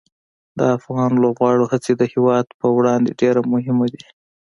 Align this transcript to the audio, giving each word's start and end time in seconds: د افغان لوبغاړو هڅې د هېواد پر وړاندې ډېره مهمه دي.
د 0.57 0.59
افغان 0.77 1.11
لوبغاړو 1.23 1.65
هڅې 1.71 1.91
د 1.97 2.03
هېواد 2.13 2.45
پر 2.59 2.69
وړاندې 2.77 3.17
ډېره 3.21 3.41
مهمه 3.53 3.85
دي. 3.93 4.03